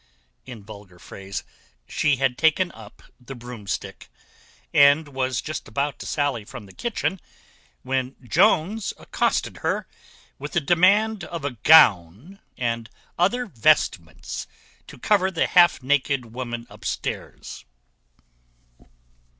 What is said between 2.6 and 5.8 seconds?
up the broomstick, and was just